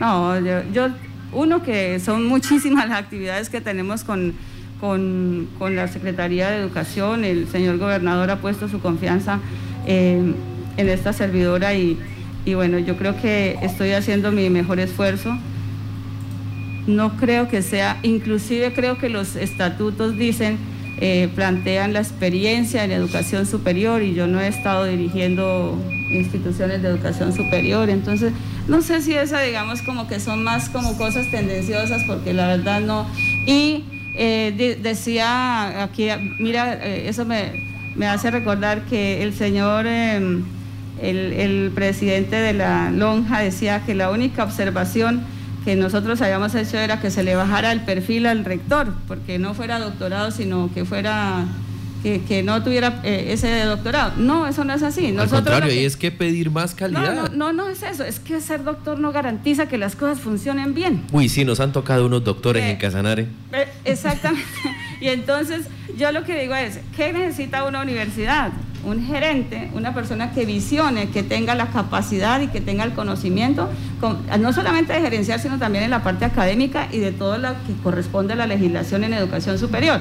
[0.00, 0.40] No,
[0.72, 0.88] yo,
[1.32, 4.34] uno que son muchísimas las actividades que tenemos con,
[4.80, 9.38] con, la Secretaría de Educación, el señor gobernador ha puesto su confianza
[9.86, 10.34] eh,
[10.78, 11.96] en esta servidora y,
[12.44, 15.38] y bueno, yo creo que estoy haciendo mi mejor esfuerzo
[16.86, 20.58] no creo que sea, inclusive creo que los estatutos dicen,
[21.00, 25.76] eh, plantean la experiencia en educación superior y yo no he estado dirigiendo
[26.10, 28.32] instituciones de educación superior, entonces
[28.68, 32.80] no sé si esa digamos como que son más como cosas tendenciosas porque la verdad
[32.80, 33.06] no.
[33.46, 37.64] Y eh, decía aquí, mira, eh, eso me,
[37.96, 40.44] me, hace recordar que el señor, em,
[41.00, 45.22] el, el presidente de la lonja decía que la única observación
[45.64, 49.54] que nosotros habíamos hecho era que se le bajara el perfil al rector, porque no
[49.54, 51.46] fuera doctorado, sino que fuera
[52.02, 54.14] que, no tuviera eh, ese doctorado.
[54.16, 55.12] No, eso no es así.
[55.12, 57.14] Nosotros al contrario, y es que pedir más calidad.
[57.14, 60.74] No, no, no, es eso, es que ser doctor no garantiza que las cosas funcionen
[60.74, 61.04] bien.
[61.12, 63.28] Uy, sí, nos han tocado unos doctores en eh, Casanare.
[63.52, 64.46] Eh, exactamente.
[65.00, 68.52] y entonces, yo lo que digo es, ¿qué necesita una universidad?
[68.84, 73.68] Un gerente, una persona que visione, que tenga la capacidad y que tenga el conocimiento,
[74.40, 77.74] no solamente de gerenciar, sino también en la parte académica y de todo lo que
[77.82, 80.00] corresponde a la legislación en educación superior.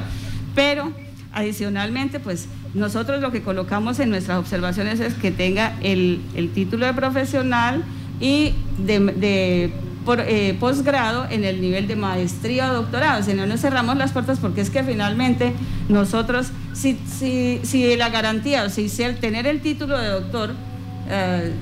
[0.55, 0.91] Pero
[1.33, 6.21] adicionalmente, pues nosotros lo que colocamos en nuestras observaciones es que tenga el,
[6.53, 7.83] título de profesional
[8.19, 9.71] y de,
[10.17, 13.23] eh, posgrado en el nivel de maestría o doctorado.
[13.23, 15.53] Si no nos cerramos las puertas porque es que finalmente
[15.89, 20.53] nosotros, si, si, si la garantía o si el tener el título de doctor
[21.09, 21.53] eh,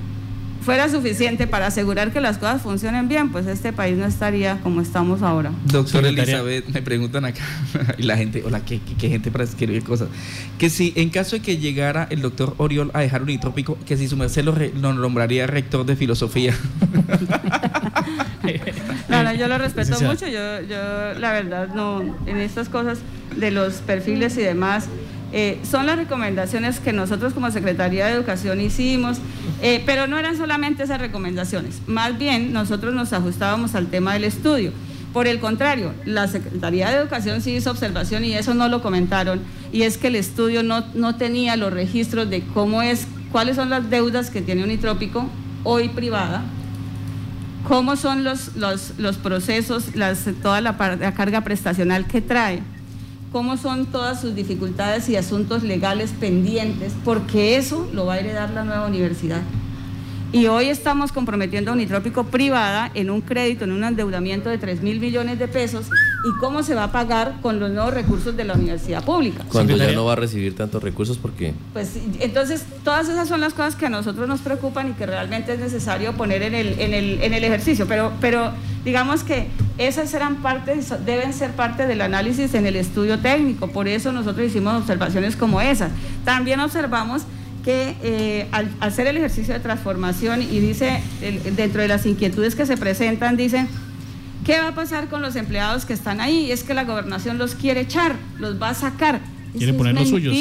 [0.62, 4.82] fuera suficiente para asegurar que las cosas funcionen bien, pues este país no estaría como
[4.82, 5.52] estamos ahora.
[5.66, 7.44] Doctor Elizabeth, me preguntan acá,
[7.98, 10.10] y la gente, hola, ¿qué, qué, gente para escribir cosas?
[10.58, 13.98] Que si en caso de que llegara el doctor Oriol a dejar un nitrópico, que
[13.98, 14.54] si su merced lo,
[14.94, 16.54] nombraría rector de filosofía.
[19.10, 23.00] no, no, yo lo respeto mucho, yo, yo la verdad no, en estas cosas
[23.36, 24.88] de los perfiles y demás,
[25.32, 29.18] eh, son las recomendaciones que nosotros como Secretaría de Educación hicimos,
[29.62, 34.24] eh, pero no eran solamente esas recomendaciones, más bien nosotros nos ajustábamos al tema del
[34.24, 34.72] estudio.
[35.14, 39.42] Por el contrario, la Secretaría de Educación sí hizo observación y eso no lo comentaron,
[39.72, 43.70] y es que el estudio no, no tenía los registros de cómo es, cuáles son
[43.70, 45.28] las deudas que tiene Unitrópico
[45.64, 46.44] hoy privada,
[47.68, 49.86] cómo son los, los, los procesos,
[50.42, 50.76] toda la
[51.16, 52.62] carga prestacional que trae
[53.32, 58.52] cómo son todas sus dificultades y asuntos legales pendientes, porque eso lo va a heredar
[58.52, 59.42] la nueva universidad.
[60.32, 64.84] Y hoy estamos comprometiendo a Unitrópico privada en un crédito, en un endeudamiento de 3
[64.84, 65.88] mil millones de pesos.
[66.24, 69.44] ¿Y cómo se va a pagar con los nuevos recursos de la universidad pública?
[69.52, 71.56] Cuando ya no va a recibir tantos recursos, ¿por qué?
[71.74, 75.54] Pues entonces, todas esas son las cosas que a nosotros nos preocupan y que realmente
[75.54, 77.88] es necesario poner en el, en el, en el ejercicio.
[77.88, 78.52] Pero, pero
[78.86, 79.48] digamos que
[79.80, 83.70] esas serán parte, deben ser parte del análisis en el estudio técnico.
[83.70, 85.92] Por eso nosotros hicimos observaciones como esas.
[86.24, 87.24] También observamos
[87.70, 91.04] que eh, al hacer el ejercicio de transformación y dice,
[91.56, 93.68] dentro de las inquietudes que se presentan, dicen,
[94.44, 96.52] ¿qué va a pasar con los empleados que están ahí?
[96.52, 99.22] Es que la gobernación los quiere echar, los va a sacar.
[99.56, 100.36] Quieren poner los suyos.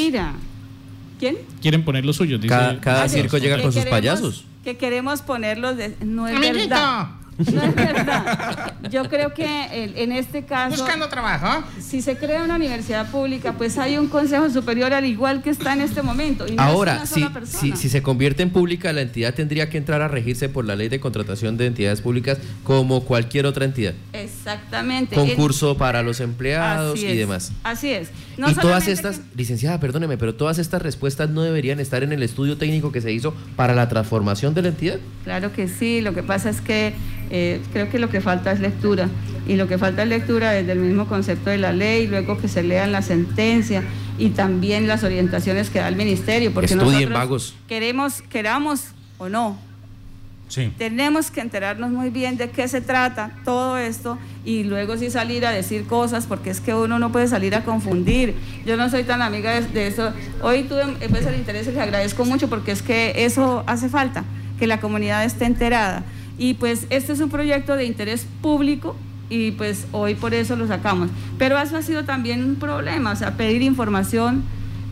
[1.19, 1.37] ¿Quién?
[1.61, 2.41] Quieren poner los suyos.
[2.47, 4.47] cada, ah, circo llega con sus payasos.
[4.65, 5.97] Que queremos ponerlos de...
[6.01, 7.09] No es verdad.
[7.39, 8.75] No es verdad.
[8.91, 10.77] Yo creo que en este caso.
[10.77, 11.65] Buscando trabajo.
[11.81, 15.73] Si se crea una universidad pública, pues hay un consejo superior al igual que está
[15.73, 16.47] en este momento.
[16.57, 20.65] Ahora, si, si, se convierte en pública, la entidad tendría que entrar a regirse por
[20.65, 23.95] la ley de contratación de entidades públicas como cualquier otra entidad.
[24.13, 25.15] Exactamente.
[25.15, 27.53] Concurso para los empleados y demás.
[27.63, 28.11] Así es.
[28.47, 32.57] Y todas estas, licenciada, perdóneme, pero todas estas respuestas no deberían estar en el estudio
[32.57, 34.99] técnico que se hizo para la transformación de la entidad.
[35.25, 36.01] Claro que sí.
[36.01, 36.95] Lo que pasa es que
[37.31, 39.09] eh, creo que lo que falta es lectura
[39.47, 42.49] y lo que falta es lectura desde el mismo concepto de la ley, luego que
[42.49, 43.83] se lean la sentencia
[44.19, 49.59] y también las orientaciones que da el ministerio, porque Estudien, nosotros queremos, queramos o no,
[50.79, 55.45] tenemos que enterarnos muy bien de qué se trata todo esto y luego sí salir
[55.45, 58.35] a decir cosas porque es que uno no puede salir a confundir.
[58.65, 60.13] Yo no soy tan amiga de, eso.
[60.43, 64.25] Hoy tuve pues, el interés y les agradezco mucho porque es que eso hace falta,
[64.59, 66.05] que la comunidad esté enterada.
[66.39, 68.97] Y pues este es un proyecto de interés público
[69.29, 71.11] y pues hoy por eso lo sacamos.
[71.37, 74.45] Pero eso ha sido también un problema, o sea, pedir información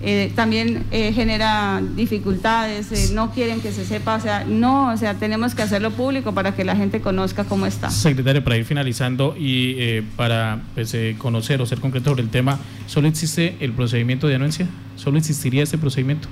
[0.03, 4.97] eh, también eh, genera dificultades, eh, no quieren que se sepa, o sea, no, o
[4.97, 7.91] sea, tenemos que hacerlo público para que la gente conozca cómo está.
[7.91, 13.09] Secretario, para ir finalizando y para pues, conocer o ser concreto sobre el tema, ¿solo
[13.09, 14.67] existe el procedimiento de anuencia?
[14.97, 16.29] ¿Solo existiría ese procedimiento?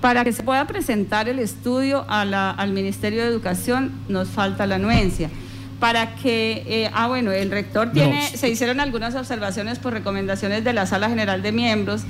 [0.00, 5.28] Para que se pueda presentar el estudio al Ministerio de Educación nos falta la anuencia.
[5.80, 10.72] Para que, eh, ah bueno, el rector tiene, se hicieron algunas observaciones por recomendaciones de
[10.72, 12.02] la Sala General de Miembros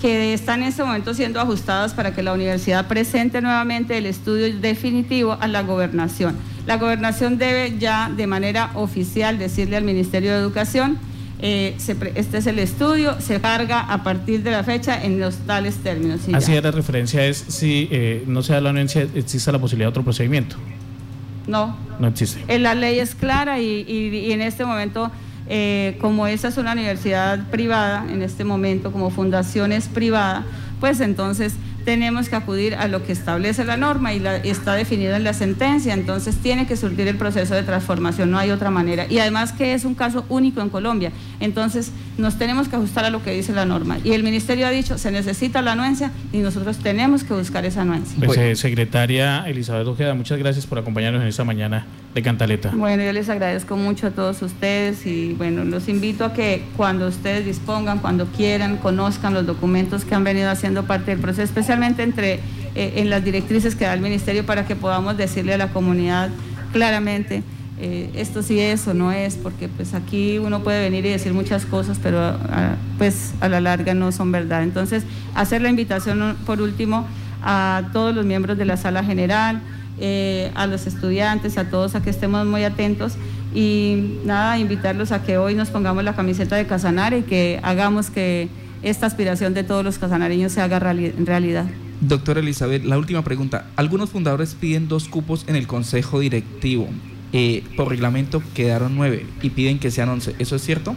[0.00, 4.54] que están en este momento siendo ajustadas para que la universidad presente nuevamente el estudio
[4.58, 6.36] definitivo a la gobernación.
[6.66, 10.98] La gobernación debe ya de manera oficial decirle al Ministerio de Educación
[11.38, 11.76] eh,
[12.14, 16.20] este es el estudio, se carga a partir de la fecha en los tales términos.
[16.32, 19.86] Así es, la referencia es si eh, no se da la anuencia, existe la posibilidad
[19.86, 20.56] de otro procedimiento.
[21.46, 21.76] No.
[21.98, 22.42] No existe.
[22.48, 25.10] En la ley es clara y, en este momento,
[25.48, 30.44] eh, como esa es una universidad privada, en este momento como fundación es privada,
[30.80, 31.54] pues entonces
[31.86, 35.94] tenemos que acudir a lo que establece la norma y está definido en la sentencia,
[35.94, 39.06] entonces tiene que surtir el proceso de transformación, no hay otra manera.
[39.08, 43.10] Y además que es un caso único en Colombia, entonces nos tenemos que ajustar a
[43.10, 43.98] lo que dice la norma.
[44.02, 47.82] Y el Ministerio ha dicho, se necesita la anuencia y nosotros tenemos que buscar esa
[47.82, 48.16] anuencia.
[48.26, 52.72] Pues, eh, secretaria Elizabeth Ojeda, muchas gracias por acompañarnos en esta mañana de Cantaleta.
[52.74, 57.06] Bueno, yo les agradezco mucho a todos ustedes y bueno, los invito a que cuando
[57.06, 61.75] ustedes dispongan, cuando quieran, conozcan los documentos que han venido haciendo parte del proceso especial
[61.76, 62.34] especialmente entre
[62.74, 66.30] eh, en las directrices que da el ministerio para que podamos decirle a la comunidad
[66.72, 67.42] claramente
[67.78, 71.34] eh, esto sí es o no es, porque pues aquí uno puede venir y decir
[71.34, 74.62] muchas cosas, pero ah, pues a la larga no son verdad.
[74.62, 75.04] Entonces,
[75.34, 77.06] hacer la invitación por último
[77.42, 79.60] a todos los miembros de la sala general,
[80.00, 83.16] eh, a los estudiantes, a todos a que estemos muy atentos
[83.54, 88.08] y nada, invitarlos a que hoy nos pongamos la camiseta de Casanare y que hagamos
[88.08, 88.48] que
[88.82, 91.66] esta aspiración de todos los casanareños se haga realidad.
[92.00, 93.66] Doctora Elizabeth, la última pregunta.
[93.76, 96.88] Algunos fundadores piden dos cupos en el consejo directivo.
[97.32, 100.34] Eh, por reglamento quedaron nueve y piden que sean once.
[100.38, 100.94] ¿Eso es cierto?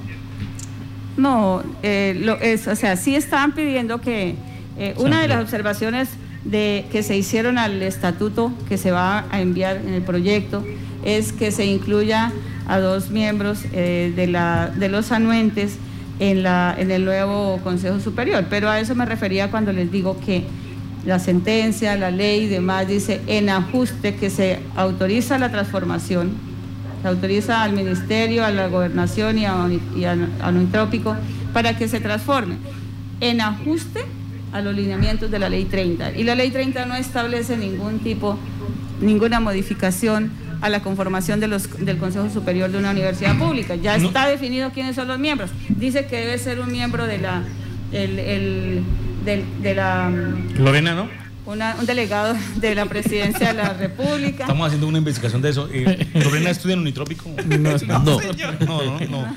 [1.18, 4.36] No, eh, lo es, o sea, sí estaban pidiendo que
[4.78, 6.10] eh, una de las observaciones
[6.46, 10.64] de, que se hicieron al estatuto que se va a enviar en el proyecto
[11.04, 12.32] es que se incluya
[12.68, 15.78] a dos miembros de, la, de los anuentes
[16.20, 18.46] en, la, en el nuevo Consejo Superior.
[18.50, 20.44] Pero a eso me refería cuando les digo que
[21.06, 26.32] la sentencia, la ley y demás dice en ajuste que se autoriza la transformación,
[27.02, 30.06] se autoriza al ministerio, a la gobernación y a, y
[31.54, 32.58] para que se transforme
[33.22, 34.02] en ajuste
[34.52, 36.18] a los lineamientos de la ley 30.
[36.18, 38.38] Y la ley 30 no establece ningún tipo,
[39.02, 40.32] ninguna modificación
[40.62, 43.76] a la conformación de los, del Consejo Superior de una universidad pública.
[43.76, 45.52] Ya está definido quiénes son los miembros.
[45.70, 47.44] Dice que debe ser un miembro de la...
[47.92, 48.84] el,
[49.26, 50.12] de, la...
[50.58, 51.19] Lorena, ¿no?
[51.52, 54.44] Un delegado de la presidencia de la República.
[54.44, 55.68] Estamos haciendo una investigación de eso.
[55.72, 57.30] Eh, ¿Lorena estudia en Unitrópico?
[57.50, 58.00] No, no.
[58.00, 58.20] no,
[58.60, 59.36] no, no.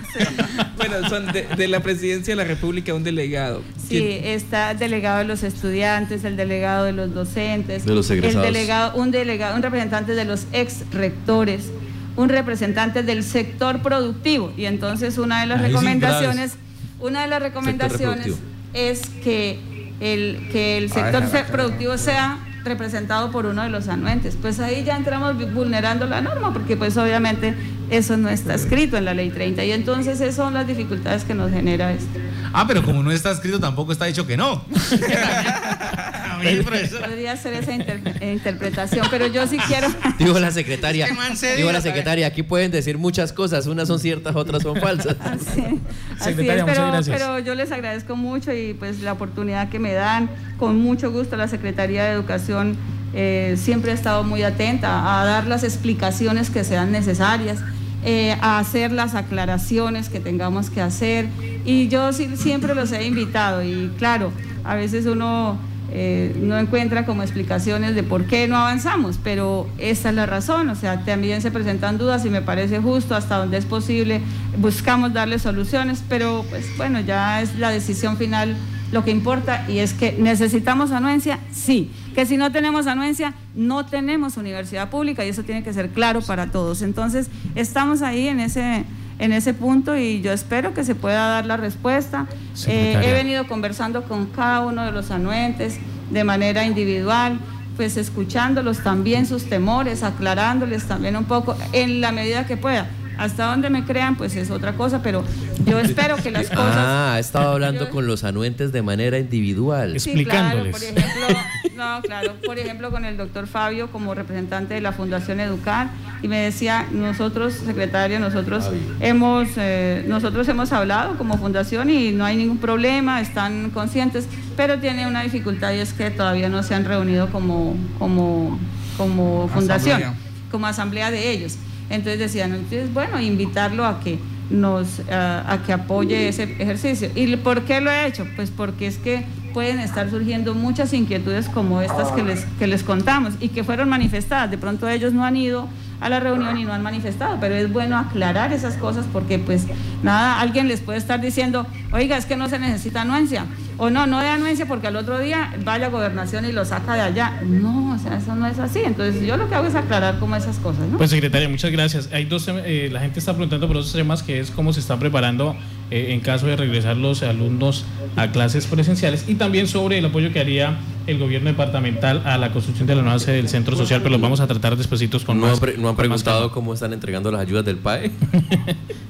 [0.76, 3.62] bueno, son de, la presidencia de la República un delegado.
[3.88, 8.46] Sí, está el delegado de los estudiantes, el delegado de los docentes, de los egresados.
[8.46, 11.70] El delegado, un delegado, un representante de los ex rectores,
[12.16, 14.52] un representante del sector productivo.
[14.56, 16.52] Y entonces una de las recomendaciones,
[17.00, 18.34] una de las recomendaciones
[18.74, 19.58] es que
[20.02, 24.36] el, que el sector productivo sea representado por uno de los anuentes.
[24.40, 27.54] Pues ahí ya entramos vulnerando la norma, porque pues obviamente
[27.90, 31.34] eso no está escrito en la ley 30 y entonces esas son las dificultades que
[31.34, 32.18] nos genera esto.
[32.52, 34.64] Ah, pero como no está escrito tampoco está dicho que no.
[36.42, 39.88] Podría ser esa interpretación, pero yo sí quiero.
[40.18, 41.08] Digo la secretaria.
[41.56, 45.16] Digo la secretaria, aquí pueden decir muchas cosas, unas son ciertas, otras son falsas.
[45.20, 45.80] Así,
[46.18, 46.64] secretaria,
[46.98, 50.28] es, pero, pero yo les agradezco mucho y pues la oportunidad que me dan,
[50.58, 52.76] con mucho gusto la Secretaría de Educación
[53.14, 57.58] eh, siempre ha estado muy atenta a dar las explicaciones que sean necesarias.
[58.04, 61.28] Eh, a hacer las aclaraciones que tengamos que hacer.
[61.64, 64.32] Y yo siempre los he invitado y claro,
[64.64, 65.56] a veces uno
[65.94, 70.70] eh, no encuentra como explicaciones de por qué no avanzamos, pero esa es la razón,
[70.70, 74.22] o sea, también se presentan dudas y me parece justo hasta donde es posible,
[74.56, 78.56] buscamos darle soluciones, pero pues bueno, ya es la decisión final
[78.90, 83.84] lo que importa y es que necesitamos anuencia, sí, que si no tenemos anuencia, no
[83.84, 86.82] tenemos universidad pública y eso tiene que ser claro para todos.
[86.82, 88.84] Entonces, estamos ahí en ese
[89.18, 92.26] en ese punto y yo espero que se pueda dar la respuesta.
[92.66, 95.78] Eh, he venido conversando con cada uno de los anuentes
[96.10, 97.38] de manera individual,
[97.76, 102.88] pues escuchándolos también sus temores, aclarándoles también un poco en la medida que pueda.
[103.18, 105.22] Hasta donde me crean, pues es otra cosa, pero
[105.66, 106.74] yo espero que las cosas.
[106.76, 109.94] Ah, ha estado hablando con los anuentes de manera individual.
[109.94, 110.72] Explicándoles.
[110.72, 111.38] por ejemplo,
[111.76, 115.88] no, claro, por ejemplo, con el doctor Fabio como representante de la Fundación Educar,
[116.22, 118.70] y me decía, nosotros, secretario, nosotros
[119.00, 124.78] hemos, eh, nosotros hemos hablado como fundación y no hay ningún problema, están conscientes, pero
[124.78, 128.58] tiene una dificultad y es que todavía no se han reunido como, como,
[128.96, 130.02] como fundación,
[130.50, 131.56] como asamblea de ellos.
[131.90, 134.18] Entonces decían, entonces, bueno, invitarlo a que
[134.50, 137.10] nos a, que apoye ese ejercicio.
[137.14, 138.26] ¿Y por qué lo he hecho?
[138.36, 142.82] Pues porque es que pueden estar surgiendo muchas inquietudes como estas que les, que les
[142.82, 144.50] contamos y que fueron manifestadas.
[144.50, 145.68] De pronto ellos no han ido
[146.00, 149.66] a la reunión y no han manifestado, pero es bueno aclarar esas cosas porque pues
[150.02, 153.46] nada, alguien les puede estar diciendo, oiga, es que no se necesita anuencia,
[153.78, 156.94] o no, no de anuencia porque al otro día vaya a gobernación y lo saca
[156.94, 157.40] de allá.
[157.44, 158.80] No, o sea, eso no es así.
[158.84, 160.88] Entonces yo lo que hago es aclarar como esas cosas.
[160.88, 160.98] ¿no?
[160.98, 162.10] Pues secretaria, muchas gracias.
[162.12, 164.98] Hay dos, eh, la gente está preguntando por otros temas que es cómo se están
[164.98, 165.56] preparando
[165.92, 167.84] eh, en caso de regresar los alumnos
[168.16, 172.50] a clases presenciales y también sobre el apoyo que haría el gobierno departamental a la
[172.50, 175.38] construcción de la nueva sede del centro social, pero los vamos a tratar despecitos con
[175.38, 175.60] no, más.
[175.76, 178.10] ¿No han preguntado cómo están entregando las ayudas del PAE?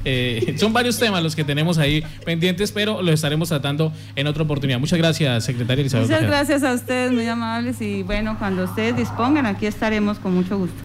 [0.05, 4.43] Eh, son varios temas los que tenemos ahí pendientes, pero los estaremos tratando en otra
[4.43, 4.81] oportunidad.
[4.81, 6.09] Muchas gracias, secretaria Elizabeth.
[6.09, 10.59] Muchas gracias a ustedes, muy amables, y bueno, cuando ustedes dispongan, aquí estaremos con mucho
[10.59, 10.75] gusto.